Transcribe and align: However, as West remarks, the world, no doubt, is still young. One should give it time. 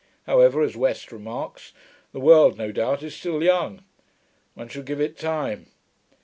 However, 0.23 0.63
as 0.63 0.75
West 0.75 1.11
remarks, 1.11 1.73
the 2.11 2.19
world, 2.19 2.57
no 2.57 2.71
doubt, 2.71 3.03
is 3.03 3.13
still 3.13 3.43
young. 3.43 3.83
One 4.55 4.67
should 4.67 4.85
give 4.87 4.99
it 4.99 5.15
time. 5.15 5.67